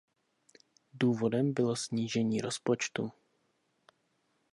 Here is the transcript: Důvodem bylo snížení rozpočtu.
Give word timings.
Důvodem 0.93 1.53
bylo 1.53 1.75
snížení 1.75 2.41
rozpočtu. 2.41 3.11